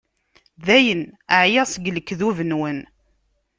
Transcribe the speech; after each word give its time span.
Dayen, 0.65 1.03
εyiɣ 1.39 1.65
seg 1.69 1.85
lekdub-nwen. 1.95 2.79